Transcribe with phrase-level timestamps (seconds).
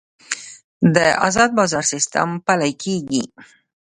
[0.95, 0.97] د
[1.27, 3.23] ازاد بازار سیستم پلی کیږي